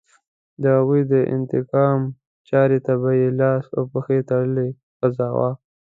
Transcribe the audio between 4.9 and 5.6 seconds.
غځاوه.